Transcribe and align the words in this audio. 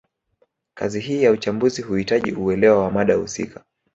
Kazi 0.73 0.99
hii 0.99 1.23
ya 1.23 1.31
uchambuzi 1.31 1.81
huhitaji 1.81 2.31
uelewa 2.33 2.83
wa 2.83 2.91
mada 2.91 3.15
husika 3.15 3.63